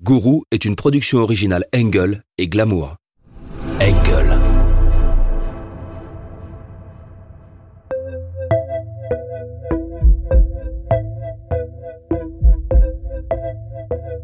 [0.00, 2.94] Gourou est une production originale Engel et Glamour.
[3.80, 4.40] Engel.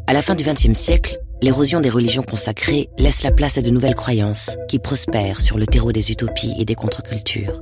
[0.07, 3.69] À la fin du XXe siècle, l'érosion des religions consacrées laisse la place à de
[3.69, 7.61] nouvelles croyances qui prospèrent sur le terreau des utopies et des contre-cultures.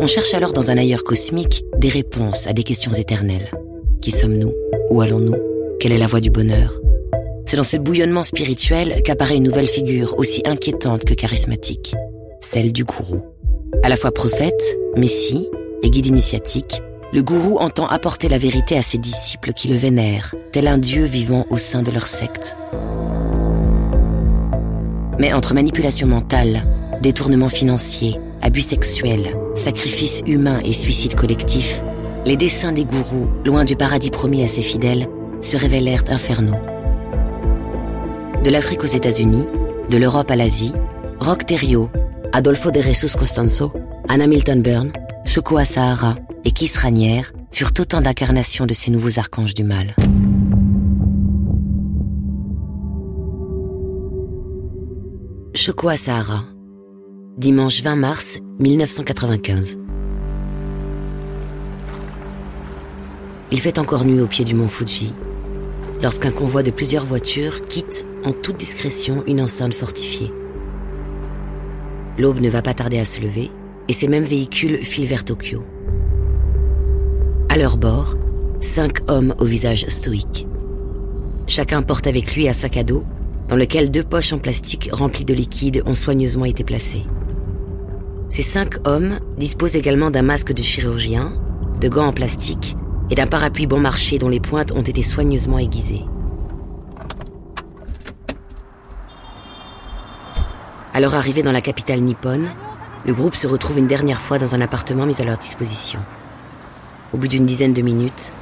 [0.00, 3.50] On cherche alors dans un ailleurs cosmique des réponses à des questions éternelles.
[4.02, 4.52] Qui sommes-nous?
[4.90, 5.38] Où allons-nous?
[5.80, 6.78] Quelle est la voie du bonheur?
[7.50, 11.96] C'est dans ce bouillonnement spirituel qu'apparaît une nouvelle figure aussi inquiétante que charismatique,
[12.40, 13.22] celle du gourou.
[13.82, 14.62] À la fois prophète,
[14.96, 15.50] messie
[15.82, 16.80] et guide initiatique,
[17.12, 21.02] le gourou entend apporter la vérité à ses disciples qui le vénèrent, tel un dieu
[21.02, 22.56] vivant au sein de leur secte.
[25.18, 26.62] Mais entre manipulation mentale,
[27.02, 31.82] détournement financier, abus sexuels, sacrifices humains et suicide collectif,
[32.26, 35.08] les desseins des gourous, loin du paradis promis à ses fidèles,
[35.40, 36.60] se révélèrent infernaux.
[38.42, 39.46] De l'Afrique aux États-Unis,
[39.90, 40.72] de l'Europe à l'Asie,
[41.18, 41.90] Rock Terrio,
[42.32, 43.70] Adolfo de Jesus Costanzo,
[44.08, 44.92] Anna Milton Byrne,
[45.26, 46.14] Choco Asahara
[46.46, 49.94] et Kiss Ranière furent autant d'incarnations de ces nouveaux archanges du mal.
[55.54, 56.44] Choco Asahara,
[57.36, 59.78] dimanche 20 mars 1995.
[63.52, 65.12] Il fait encore nuit au pied du mont Fuji,
[66.02, 70.32] lorsqu'un convoi de plusieurs voitures quitte en toute discrétion une enceinte fortifiée.
[72.18, 73.50] L'aube ne va pas tarder à se lever
[73.88, 75.64] et ces mêmes véhicules filent vers Tokyo.
[77.48, 78.16] À leur bord,
[78.60, 80.46] cinq hommes au visage stoïque.
[81.46, 83.04] Chacun porte avec lui un sac à dos
[83.48, 87.04] dans lequel deux poches en plastique remplies de liquide ont soigneusement été placées.
[88.28, 91.32] Ces cinq hommes disposent également d'un masque de chirurgien,
[91.80, 92.76] de gants en plastique
[93.10, 96.04] et d'un parapluie bon marché dont les pointes ont été soigneusement aiguisées.
[100.92, 102.48] À leur arrivée dans la capitale nippone,
[103.06, 106.00] le groupe se retrouve une dernière fois dans un appartement mis à leur disposition.
[107.12, 108.32] Au bout d'une dizaine de minutes,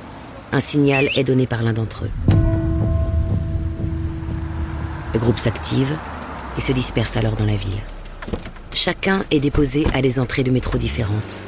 [0.53, 2.11] un signal est donné par l'un d'entre eux.
[5.13, 5.95] Le groupe s'active
[6.57, 7.81] et se disperse alors dans la ville.
[8.75, 11.41] Chacun est déposé à des entrées de métro différentes.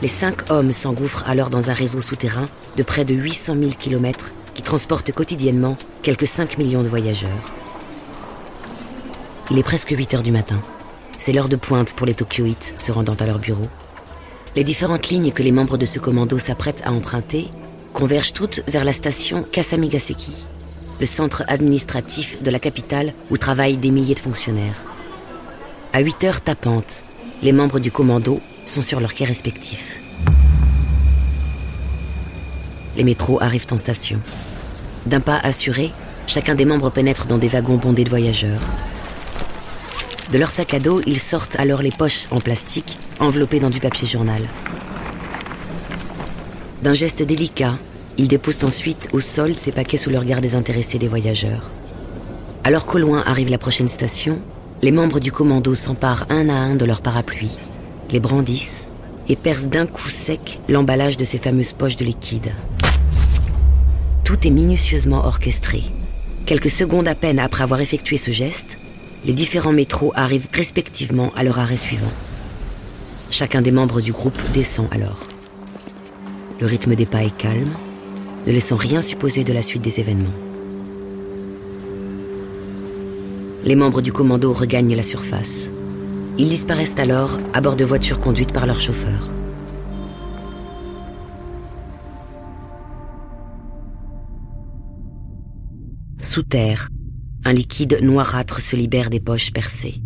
[0.00, 2.46] Les cinq hommes s'engouffrent alors dans un réseau souterrain
[2.76, 7.30] de près de 800 000 km qui transporte quotidiennement quelques 5 millions de voyageurs.
[9.48, 10.60] Il est presque 8 heures du matin.
[11.18, 13.68] C'est l'heure de pointe pour les Tokyoïtes se rendant à leur bureau.
[14.56, 17.48] Les différentes lignes que les membres de ce commando s'apprêtent à emprunter
[17.92, 20.34] convergent toutes vers la station Kasamigaseki,
[20.98, 24.82] le centre administratif de la capitale où travaillent des milliers de fonctionnaires.
[25.92, 27.04] À 8 heures tapantes,
[27.40, 30.00] les membres du commando sont sur leur quai respectif.
[32.96, 34.20] Les métros arrivent en station.
[35.06, 35.92] D'un pas assuré,
[36.26, 38.60] chacun des membres pénètre dans des wagons bondés de voyageurs.
[40.32, 43.78] De leur sac à dos, ils sortent alors les poches en plastique enveloppées dans du
[43.78, 44.42] papier journal.
[46.82, 47.78] D'un geste délicat,
[48.18, 51.70] ils déposent ensuite au sol ces paquets sous le regard désintéressé des voyageurs.
[52.64, 54.40] Alors qu'au loin arrive la prochaine station,
[54.82, 57.56] les membres du commando s'emparent un à un de leurs parapluies,
[58.10, 58.88] les brandissent
[59.28, 62.52] et percent d'un coup sec l'emballage de ces fameuses poches de liquide.
[64.24, 65.84] Tout est minutieusement orchestré.
[66.46, 68.78] Quelques secondes à peine après avoir effectué ce geste,
[69.26, 72.12] les différents métros arrivent respectivement à leur arrêt suivant.
[73.28, 75.26] Chacun des membres du groupe descend alors.
[76.60, 77.72] Le rythme des pas est calme,
[78.46, 80.30] ne laissant rien supposer de la suite des événements.
[83.64, 85.72] Les membres du commando regagnent la surface.
[86.38, 89.32] Ils disparaissent alors à bord de voitures conduites par leur chauffeur.
[96.20, 96.88] Sous terre,
[97.46, 100.02] un liquide noirâtre se libère des poches percées.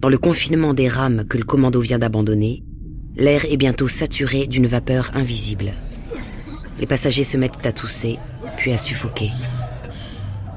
[0.00, 2.64] Dans le confinement des rames que le commando vient d'abandonner,
[3.14, 5.72] l'air est bientôt saturé d'une vapeur invisible.
[6.80, 8.16] Les passagers se mettent à tousser,
[8.56, 9.30] puis à suffoquer.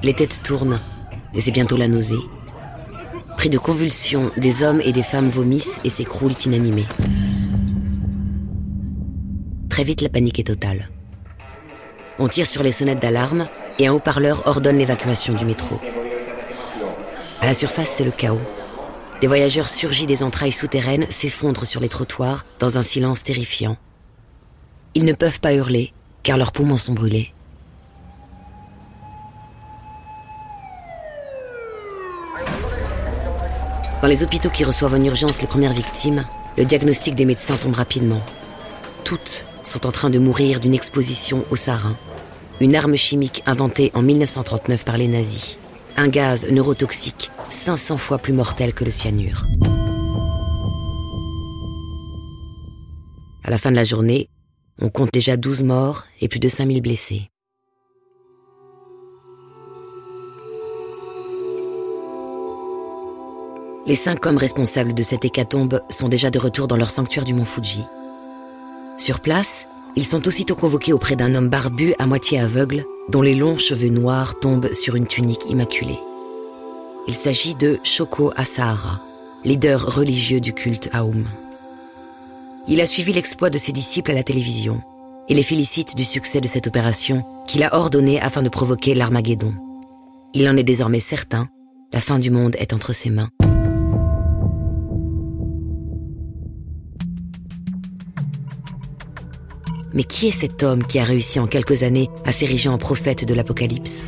[0.02, 0.82] Les têtes tournent,
[1.36, 2.26] et c'est bientôt la nausée.
[3.38, 6.88] Pris de convulsions, des hommes et des femmes vomissent et s'écroulent inanimés.
[9.70, 10.90] Très vite, la panique est totale.
[12.22, 13.48] On tire sur les sonnettes d'alarme
[13.80, 15.80] et un haut-parleur ordonne l'évacuation du métro.
[17.40, 18.42] À la surface, c'est le chaos.
[19.22, 23.78] Des voyageurs surgis des entrailles souterraines s'effondrent sur les trottoirs dans un silence terrifiant.
[24.96, 27.34] Ils ne peuvent pas hurler car leurs poumons sont brûlés.
[34.02, 36.26] Dans les hôpitaux qui reçoivent en urgence les premières victimes,
[36.58, 38.22] le diagnostic des médecins tombe rapidement.
[39.06, 41.96] Toutes sont en train de mourir d'une exposition au sarin.
[42.62, 45.58] Une arme chimique inventée en 1939 par les nazis.
[45.98, 49.48] Un gaz neurotoxique 500 fois plus mortel que le cyanure.
[53.44, 54.30] À la fin de la journée,
[54.82, 57.30] on compte déjà 12 morts et plus de 5000 blessés.
[63.88, 67.34] Les cinq hommes responsables de cette hécatombe sont déjà de retour dans leur sanctuaire du
[67.34, 67.84] mont Fuji.
[68.98, 73.36] Sur place, ils sont aussitôt convoqués auprès d'un homme barbu à moitié aveugle, dont les
[73.36, 76.00] longs cheveux noirs tombent sur une tunique immaculée.
[77.08, 79.02] Il s'agit de Shoko Asahara,
[79.44, 81.26] leader religieux du culte Aum.
[82.68, 84.82] Il a suivi l'exploit de ses disciples à la télévision
[85.28, 89.54] et les félicite du succès de cette opération qu'il a ordonnée afin de provoquer l'Armageddon.
[90.34, 91.48] Il en est désormais certain,
[91.92, 93.30] la fin du monde est entre ses mains.
[99.94, 103.26] Mais qui est cet homme qui a réussi en quelques années à s'ériger en prophète
[103.26, 104.06] de l'Apocalypse?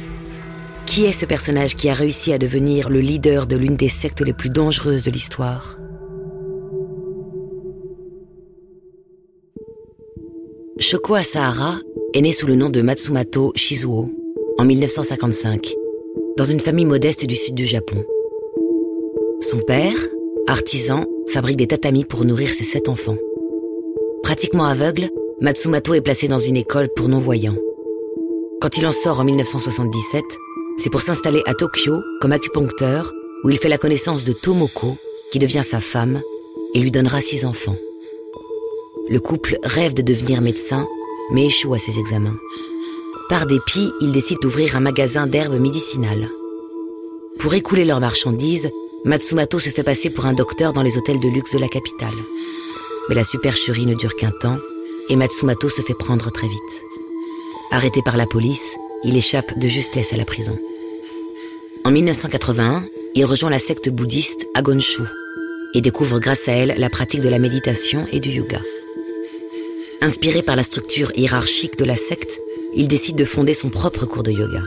[0.85, 4.21] Qui est ce personnage qui a réussi à devenir le leader de l'une des sectes
[4.21, 5.77] les plus dangereuses de l'histoire?
[10.79, 11.75] Shoko Asahara
[12.13, 14.11] est né sous le nom de Matsumato Shizuo
[14.57, 15.73] en 1955,
[16.37, 18.03] dans une famille modeste du sud du Japon.
[19.39, 19.95] Son père,
[20.47, 23.17] artisan, fabrique des tatamis pour nourrir ses sept enfants.
[24.23, 25.09] Pratiquement aveugle,
[25.41, 27.57] Matsumato est placé dans une école pour non-voyants.
[28.61, 30.23] Quand il en sort en 1977,
[30.77, 33.11] c'est pour s'installer à Tokyo comme acupuncteur,
[33.43, 34.97] où il fait la connaissance de Tomoko,
[35.31, 36.21] qui devient sa femme,
[36.75, 37.75] et lui donnera six enfants.
[39.09, 40.87] Le couple rêve de devenir médecin,
[41.31, 42.37] mais échoue à ses examens.
[43.27, 46.29] Par dépit, il décide d'ouvrir un magasin d'herbes médicinales.
[47.39, 48.69] Pour écouler leurs marchandises,
[49.05, 52.13] Matsumato se fait passer pour un docteur dans les hôtels de luxe de la capitale.
[53.09, 54.59] Mais la supercherie ne dure qu'un temps
[55.11, 56.85] et Matsumato se fait prendre très vite.
[57.69, 60.57] Arrêté par la police, il échappe de justesse à la prison.
[61.83, 62.85] En 1981,
[63.15, 65.03] il rejoint la secte bouddhiste Agonshu
[65.73, 68.61] et découvre grâce à elle la pratique de la méditation et du yoga.
[69.99, 72.39] Inspiré par la structure hiérarchique de la secte,
[72.73, 74.63] il décide de fonder son propre cours de yoga.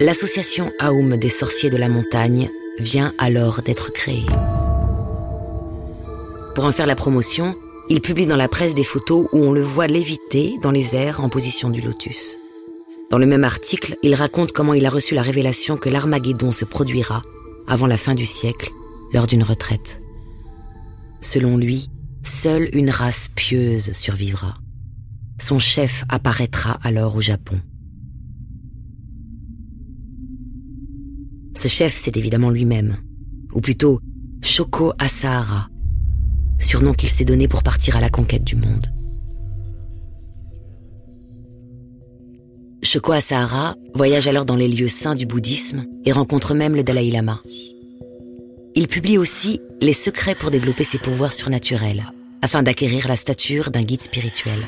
[0.00, 2.50] L'association Aum des sorciers de la montagne
[2.80, 4.26] vient alors d'être créée.
[6.56, 7.54] Pour en faire la promotion,
[7.92, 11.20] il publie dans la presse des photos où on le voit léviter dans les airs
[11.20, 12.38] en position du lotus.
[13.10, 16.64] Dans le même article, il raconte comment il a reçu la révélation que l'Armageddon se
[16.64, 17.20] produira
[17.66, 18.70] avant la fin du siècle,
[19.12, 20.00] lors d'une retraite.
[21.20, 21.90] Selon lui,
[22.24, 24.54] seule une race pieuse survivra.
[25.38, 27.60] Son chef apparaîtra alors au Japon.
[31.54, 32.96] Ce chef, c'est évidemment lui-même,
[33.52, 34.00] ou plutôt
[34.42, 35.68] Shoko Asahara,
[36.72, 38.86] surnom qu'il s'est donné pour partir à la conquête du monde.
[42.82, 47.10] Shoko Asahara voyage alors dans les lieux saints du bouddhisme et rencontre même le Dalai
[47.10, 47.42] Lama.
[48.74, 52.06] Il publie aussi Les secrets pour développer ses pouvoirs surnaturels,
[52.40, 54.60] afin d'acquérir la stature d'un guide spirituel.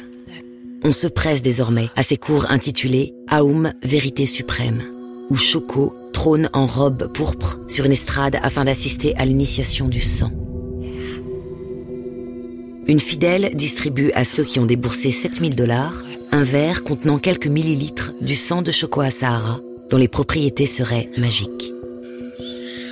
[0.83, 4.83] On se presse désormais à ses cours intitulés Aum Vérité Suprême,
[5.31, 10.44] où Shoko trône en robe pourpre sur une estrade afin d'assister à l'initiation du sang.
[12.87, 15.95] Une fidèle distribue à ceux qui ont déboursé 7000 dollars
[16.33, 21.73] un verre contenant quelques millilitres du sang de Chocoa Sahara dont les propriétés seraient magiques.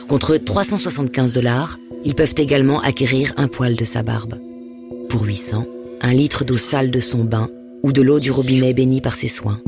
[0.08, 4.38] Contre 375 dollars, ils peuvent également acquérir un poil de sa barbe.
[5.10, 5.66] Pour 800,
[6.00, 7.50] un litre d'eau sale de son bain
[7.82, 9.60] ou de l'eau du robinet béni par ses soins.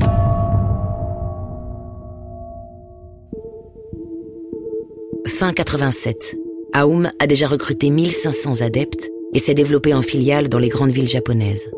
[5.27, 6.35] Fin 87,
[6.73, 11.09] Aoum a déjà recruté 1500 adeptes et s'est développé en filiale dans les grandes villes
[11.09, 11.69] japonaises.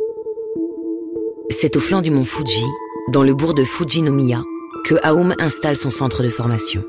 [1.50, 2.64] C'est au flanc du mont Fuji,
[3.10, 4.44] dans le bourg de Fujinomiya,
[4.86, 6.84] que Aum installe son centre de formation.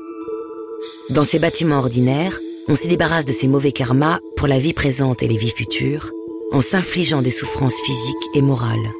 [1.09, 5.23] Dans ces bâtiments ordinaires, on s'y débarrasse de ses mauvais karmas pour la vie présente
[5.23, 6.11] et les vies futures,
[6.51, 8.93] en s'infligeant des souffrances physiques et morales.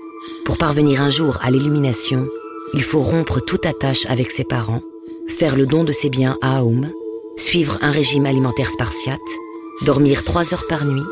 [0.46, 2.28] Pour parvenir un jour à l'illumination,
[2.74, 4.82] il faut rompre toute attache avec ses parents,
[5.28, 6.90] faire le don de ses biens à Aum,
[7.38, 9.20] suivre un régime alimentaire spartiate,
[9.84, 11.04] dormir trois heures par nuit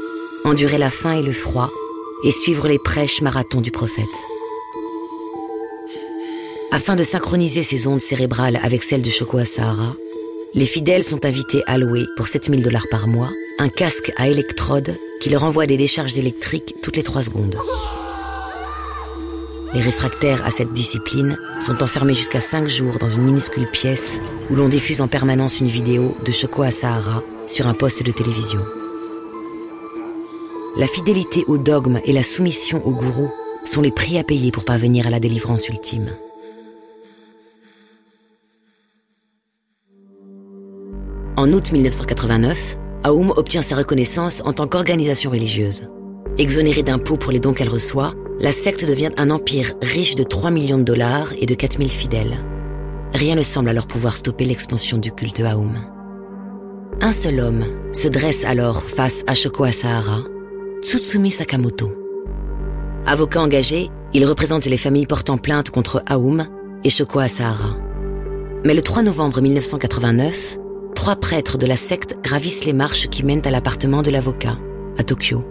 [0.46, 1.72] endurer la faim et le froid
[2.24, 4.06] et suivre les prêches marathons du prophète.
[6.72, 9.96] Afin de synchroniser ses ondes cérébrales avec celles de Shoko Asahara,
[10.54, 13.30] les fidèles sont invités à louer pour 7000 dollars par mois
[13.60, 17.58] un casque à électrodes qui leur envoie des décharges électriques toutes les trois secondes.
[19.74, 24.56] Les réfractaires à cette discipline sont enfermés jusqu'à 5 jours dans une minuscule pièce où
[24.56, 28.62] l'on diffuse en permanence une vidéo de Shoko Asahara sur un poste de télévision.
[30.78, 33.32] La fidélité au dogme et la soumission au gourou
[33.66, 36.12] sont les prix à payer pour parvenir à la délivrance ultime.
[41.36, 45.88] En août 1989, Aoum obtient sa reconnaissance en tant qu'organisation religieuse.
[46.38, 50.52] Exonérée d'impôts pour les dons qu'elle reçoit, la secte devient un empire riche de 3
[50.52, 52.38] millions de dollars et de 4000 fidèles.
[53.16, 55.74] Rien ne semble alors pouvoir stopper l'expansion du culte Aoum.
[57.02, 60.22] Un seul homme se dresse alors face à Shoko Asahara,
[60.82, 61.92] Tsutsumi Sakamoto.
[63.08, 66.48] Avocat engagé, il représente les familles portant plainte contre Aoum
[66.84, 67.78] et Shoko Asahara.
[68.64, 70.58] Mais le 3 novembre 1989,
[70.94, 74.58] trois prêtres de la secte gravissent les marches qui mènent à l'appartement de l'avocat,
[74.98, 75.44] à Tokyo.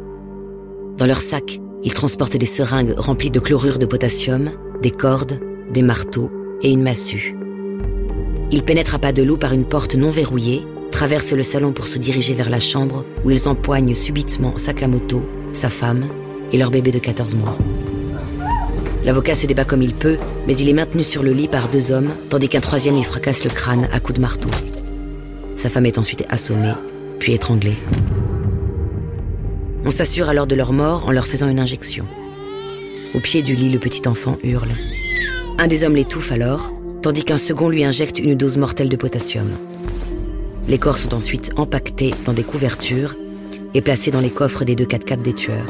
[0.97, 5.41] Dans leur sac, ils transportent des seringues remplies de chlorure de potassium, des cordes,
[5.73, 6.31] des marteaux
[6.63, 7.37] et une massue.
[8.53, 10.63] Ils pénètrent à pas de loup par une porte non verrouillée,
[10.97, 15.69] traversent le salon pour se diriger vers la chambre où ils empoignent subitement Sakamoto, sa
[15.69, 16.09] femme
[16.53, 17.59] et leur bébé de 14 mois.
[19.05, 21.93] L'avocat se débat comme il peut, mais il est maintenu sur le lit par deux
[21.93, 24.49] hommes, tandis qu'un troisième lui fracasse le crâne à coups de marteau.
[25.55, 26.73] Sa femme est ensuite assommée,
[27.19, 27.77] puis étranglée.
[29.85, 32.07] On s'assure alors de leur mort en leur faisant une injection.
[33.15, 34.73] Au pied du lit, le petit enfant hurle.
[35.59, 36.73] Un des hommes l'étouffe alors,
[37.03, 39.51] tandis qu'un second lui injecte une dose mortelle de potassium.
[40.69, 43.15] Les corps sont ensuite empaquetés dans des couvertures
[43.75, 45.67] et placés dans les coffres des deux 4x4 des tueurs.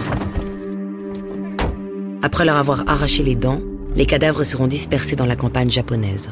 [2.23, 3.61] Après leur avoir arraché les dents,
[3.95, 6.31] les cadavres seront dispersés dans la campagne japonaise.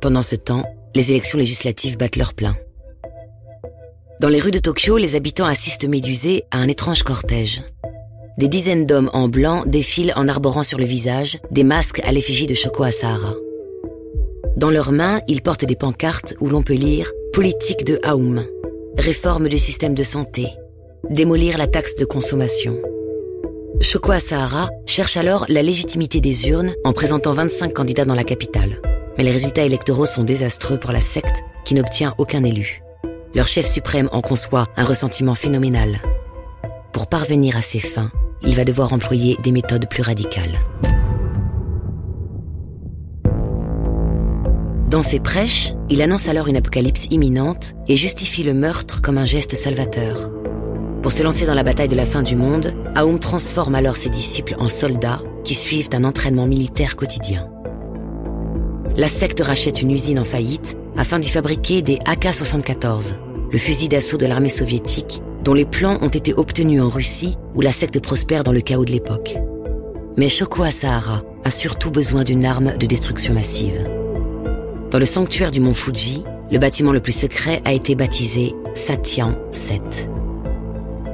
[0.00, 0.64] Pendant ce temps,
[0.94, 2.56] les élections législatives battent leur plein.
[4.20, 7.62] Dans les rues de Tokyo, les habitants assistent médusés à un étrange cortège.
[8.38, 12.46] Des dizaines d'hommes en blanc défilent en arborant sur le visage des masques à l'effigie
[12.46, 13.34] de Shoko Asahara.
[14.56, 18.44] Dans leurs mains, ils portent des pancartes où l'on peut lire Politique de Aoum,
[18.96, 20.48] réforme du système de santé,
[21.10, 22.76] démolir la taxe de consommation.
[23.80, 28.80] Shoko Asahara cherche alors la légitimité des urnes en présentant 25 candidats dans la capitale
[29.16, 32.82] mais les résultats électoraux sont désastreux pour la secte qui n'obtient aucun élu.
[33.34, 36.00] Leur chef suprême en conçoit un ressentiment phénoménal.
[36.92, 38.10] Pour parvenir à ses fins,
[38.46, 40.58] il va devoir employer des méthodes plus radicales.
[44.90, 49.26] Dans ses prêches, il annonce alors une apocalypse imminente et justifie le meurtre comme un
[49.26, 50.30] geste salvateur.
[51.02, 54.10] Pour se lancer dans la bataille de la fin du monde, Aoum transforme alors ses
[54.10, 57.48] disciples en soldats qui suivent un entraînement militaire quotidien
[58.96, 63.16] la secte rachète une usine en faillite afin d'y fabriquer des AK-74,
[63.50, 67.60] le fusil d'assaut de l'armée soviétique, dont les plans ont été obtenus en Russie où
[67.60, 69.36] la secte prospère dans le chaos de l'époque.
[70.16, 73.86] Mais Shoko Asahara a surtout besoin d'une arme de destruction massive.
[74.90, 79.38] Dans le sanctuaire du mont Fuji, le bâtiment le plus secret a été baptisé Satyan
[79.52, 80.10] 7.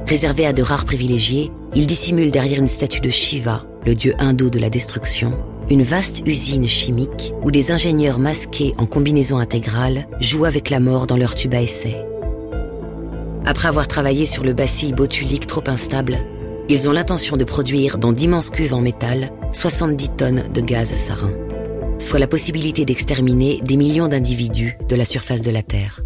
[0.07, 4.49] Réservé à de rares privilégiés, il dissimule derrière une statue de Shiva, le dieu hindou
[4.49, 5.37] de la destruction,
[5.69, 11.05] une vaste usine chimique où des ingénieurs masqués en combinaison intégrale jouent avec la mort
[11.05, 12.03] dans leur tube à essai.
[13.45, 16.19] Après avoir travaillé sur le bacille botulique trop instable,
[16.69, 21.33] ils ont l'intention de produire dans d'immenses cuves en métal 70 tonnes de gaz sarin,
[21.99, 26.01] soit la possibilité d'exterminer des millions d'individus de la surface de la Terre.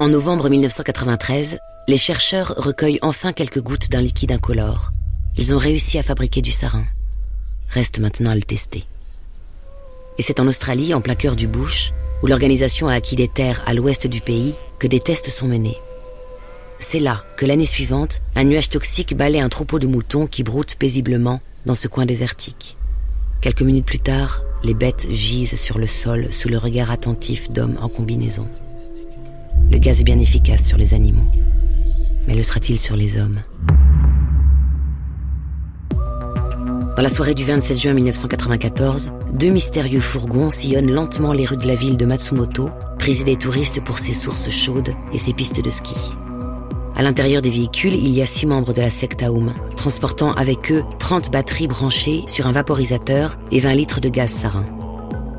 [0.00, 4.90] En novembre 1993, les chercheurs recueillent enfin quelques gouttes d'un liquide incolore.
[5.38, 6.84] Ils ont réussi à fabriquer du sarin.
[7.68, 8.84] Reste maintenant à le tester.
[10.18, 11.92] Et c'est en Australie, en plein cœur du bush,
[12.22, 15.78] où l'organisation a acquis des terres à l'ouest du pays, que des tests sont menés.
[16.78, 20.76] C'est là que l'année suivante, un nuage toxique balaie un troupeau de moutons qui broutent
[20.76, 22.76] paisiblement dans ce coin désertique.
[23.40, 27.78] Quelques minutes plus tard, les bêtes gisent sur le sol sous le regard attentif d'hommes
[27.80, 28.46] en combinaison.
[29.70, 31.26] Le gaz est bien efficace sur les animaux
[32.26, 33.40] mais le sera-t-il sur les hommes?
[36.96, 41.66] Dans la soirée du 27 juin 1994, deux mystérieux fourgons sillonnent lentement les rues de
[41.66, 45.68] la ville de Matsumoto, prisés des touristes pour ses sources chaudes et ses pistes de
[45.68, 45.94] ski.
[46.96, 50.72] À l'intérieur des véhicules, il y a six membres de la secte Aoum, transportant avec
[50.72, 54.64] eux 30 batteries branchées sur un vaporisateur et 20 litres de gaz sarin.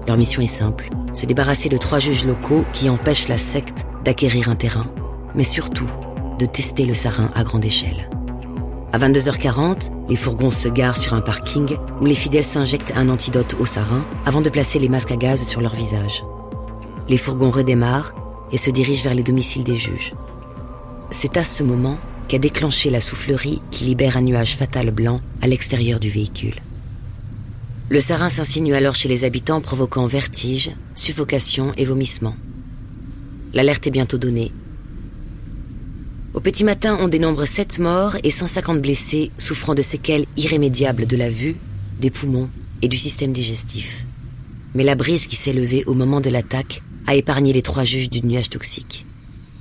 [0.07, 4.49] Leur mission est simple, se débarrasser de trois juges locaux qui empêchent la secte d'acquérir
[4.49, 4.85] un terrain,
[5.33, 5.89] mais surtout
[6.37, 8.07] de tester le sarin à grande échelle.
[8.93, 13.57] À 22h40, les fourgons se garent sur un parking où les fidèles s'injectent un antidote
[13.59, 16.21] au sarin avant de placer les masques à gaz sur leur visage.
[17.09, 18.13] Les fourgons redémarrent
[18.53, 20.13] et se dirigent vers les domiciles des juges.
[21.11, 21.97] C'est à ce moment
[22.29, 26.55] qu'a déclenché la soufflerie qui libère un nuage fatal blanc à l'extérieur du véhicule.
[27.89, 32.35] Le sarin s'insinue alors chez les habitants provoquant vertige, suffocation et vomissement.
[33.53, 34.53] L'alerte est bientôt donnée
[36.37, 41.17] Au petit matin, on dénombre 7 morts et 150 blessés souffrant de séquelles irrémédiables de
[41.17, 41.55] la vue,
[41.99, 42.51] des poumons
[42.83, 44.05] et du système digestif.
[44.75, 48.11] Mais la brise qui s'est levée au moment de l'attaque a épargné les trois juges
[48.11, 49.07] du nuage toxique.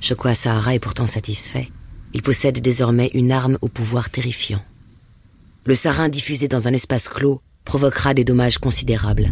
[0.01, 1.69] Chokwa Sahara est pourtant satisfait.
[2.13, 4.61] Il possède désormais une arme au pouvoir terrifiant.
[5.65, 9.31] Le sarin diffusé dans un espace clos provoquera des dommages considérables.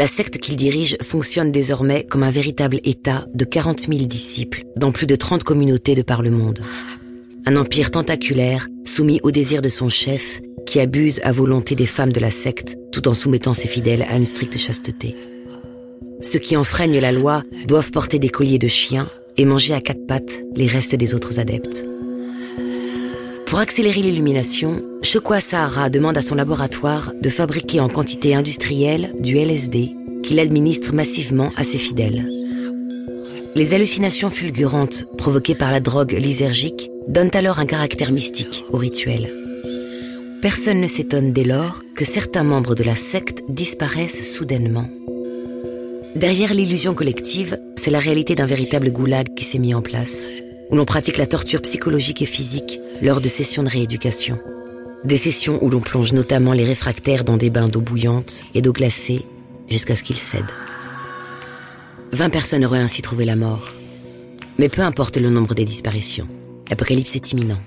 [0.00, 4.92] La secte qu'il dirige fonctionne désormais comme un véritable État de 40 000 disciples dans
[4.92, 6.62] plus de 30 communautés de par le monde.
[7.44, 12.14] Un empire tentaculaire soumis au désir de son chef qui abuse à volonté des femmes
[12.14, 15.14] de la secte tout en soumettant ses fidèles à une stricte chasteté.
[16.22, 20.06] Ceux qui enfreignent la loi doivent porter des colliers de chiens et manger à quatre
[20.06, 21.84] pattes les restes des autres adeptes.
[23.50, 29.38] Pour accélérer l'illumination, Shokwa Sahara demande à son laboratoire de fabriquer en quantité industrielle du
[29.38, 29.90] LSD
[30.22, 32.30] qu'il administre massivement à ses fidèles.
[33.56, 39.32] Les hallucinations fulgurantes provoquées par la drogue lysergique donnent alors un caractère mystique au rituel.
[40.40, 44.86] Personne ne s'étonne dès lors que certains membres de la secte disparaissent soudainement.
[46.14, 50.28] Derrière l'illusion collective, c'est la réalité d'un véritable goulag qui s'est mis en place,
[50.70, 54.38] où l'on pratique la torture psychologique et physique lors de sessions de rééducation.
[55.04, 58.72] Des sessions où l'on plonge notamment les réfractaires dans des bains d'eau bouillante et d'eau
[58.72, 59.24] glacée
[59.68, 60.44] jusqu'à ce qu'ils cèdent.
[62.12, 63.72] 20 personnes auraient ainsi trouvé la mort.
[64.58, 66.28] Mais peu importe le nombre des disparitions,
[66.68, 67.60] l'apocalypse est imminent.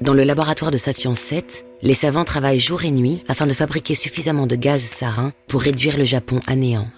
[0.00, 3.94] Dans le laboratoire de Satyan 7, les savants travaillent jour et nuit afin de fabriquer
[3.94, 6.88] suffisamment de gaz sarin pour réduire le Japon à néant.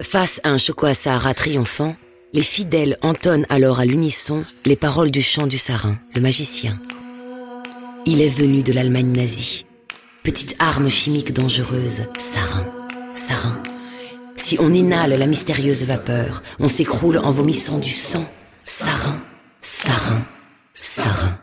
[0.00, 1.96] Face à un Chocoa Sahara triomphant,
[2.32, 6.78] les fidèles entonnent alors à l'unisson les paroles du chant du sarin, le magicien.
[8.06, 9.66] Il est venu de l'Allemagne nazie.
[10.22, 12.66] Petite arme chimique dangereuse, sarin,
[13.14, 13.62] sarin.
[14.36, 18.24] Si on inhale la mystérieuse vapeur, on s'écroule en vomissant du sang.
[18.64, 19.20] Sarin,
[19.60, 20.26] sarin,
[20.80, 21.36] Sarin.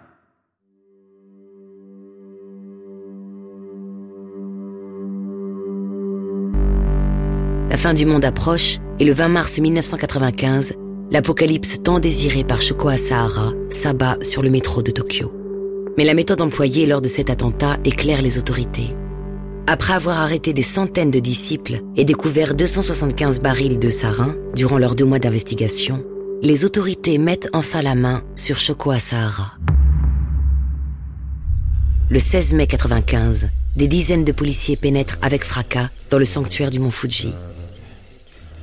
[7.70, 10.74] La fin du monde approche et le 20 mars 1995,
[11.12, 15.34] l'apocalypse tant désiré par Shoko Asahara s'abat sur le métro de Tokyo.
[15.98, 18.96] Mais la méthode employée lors de cet attentat éclaire les autorités.
[19.68, 24.96] Après avoir arrêté des centaines de disciples et découvert 275 barils de sarin durant leurs
[24.96, 26.04] deux mois d'investigation,
[26.42, 29.54] les autorités mettent enfin la main sur Shoko Sahara.
[32.10, 36.80] Le 16 mai 95, des dizaines de policiers pénètrent avec fracas dans le sanctuaire du
[36.80, 37.34] mont Fuji.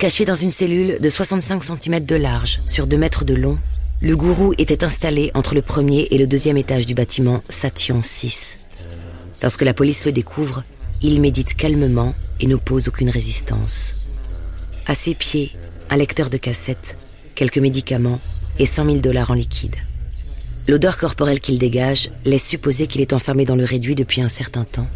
[0.03, 3.57] Caché dans une cellule de 65 cm de large sur 2 mètres de long,
[4.01, 8.59] le gourou était installé entre le premier et le deuxième étage du bâtiment Satyon 6.
[9.43, 10.65] Lorsque la police le découvre,
[11.03, 14.09] il médite calmement et n'oppose aucune résistance.
[14.89, 15.53] À ses pieds,
[15.89, 16.97] un lecteur de cassette,
[17.37, 18.19] quelques médicaments
[18.59, 19.77] et 100 000 dollars en liquide.
[20.67, 24.65] L'odeur corporelle qu'il dégage laisse supposer qu'il est enfermé dans le réduit depuis un certain
[24.65, 24.89] temps.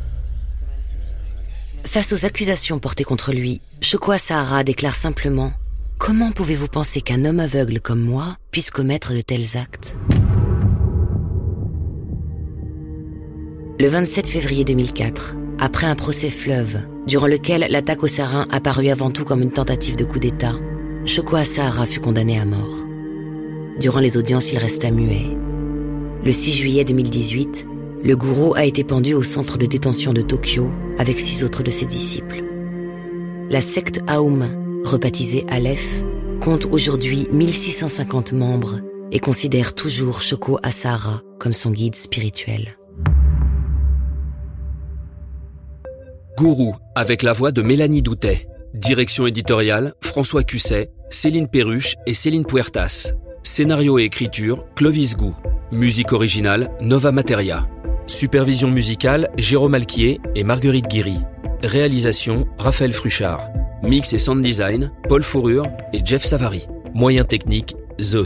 [1.86, 5.52] Face aux accusations portées contre lui, Shokwa Sahara déclare simplement
[5.98, 9.96] Comment pouvez-vous penser qu'un homme aveugle comme moi puisse commettre de tels actes?
[13.78, 19.12] Le 27 février 2004, après un procès fleuve, durant lequel l'attaque au sarin apparut avant
[19.12, 20.56] tout comme une tentative de coup d'État,
[21.04, 22.84] Shoko Asahara fut condamné à mort.
[23.78, 25.36] Durant les audiences, il resta muet.
[26.24, 27.68] Le 6 juillet 2018,
[28.06, 31.72] le gourou a été pendu au centre de détention de Tokyo avec six autres de
[31.72, 32.44] ses disciples.
[33.50, 34.46] La secte Aum,
[34.84, 36.04] rebaptisée Aleph,
[36.40, 38.78] compte aujourd'hui 1650 membres
[39.10, 42.78] et considère toujours Shoko Asahara comme son guide spirituel.
[46.38, 48.46] Gourou, avec la voix de Mélanie Doutet.
[48.72, 53.10] Direction éditoriale, François Cusset, Céline Perruche et Céline Puertas.
[53.42, 55.34] Scénario et écriture, Clovis Gou.
[55.72, 57.66] Musique originale, Nova Materia.
[58.16, 61.18] Supervision musicale, Jérôme Alquier et Marguerite Guiry.
[61.62, 63.42] Réalisation, Raphaël Fruchard.
[63.82, 66.66] Mix et sound design, Paul Fourrure et Jeff Savary.
[66.94, 68.24] Moyens techniques, The.